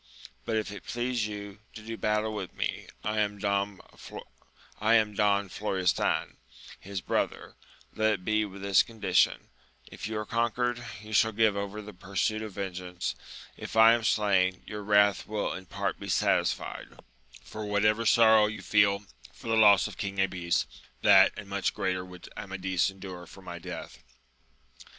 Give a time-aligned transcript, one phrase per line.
[0.45, 3.79] but if it please you to do battle with me, who am Don
[5.47, 6.37] Florestan,
[6.79, 7.55] his bro ther,
[7.93, 9.49] let it be with; this condition:
[9.91, 13.13] if you are conquered, you shall give over the pursuit of vengeance;
[13.55, 16.87] if I am slain, your wrath will in part be satisfied,
[17.43, 20.65] for whatever sorrow you feel for the loss of King Abies,
[21.03, 23.99] that and much greater would Amadis endure for my death.